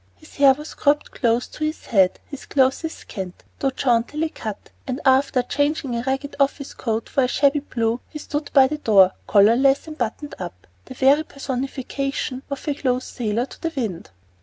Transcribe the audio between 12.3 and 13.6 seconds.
of a close sailer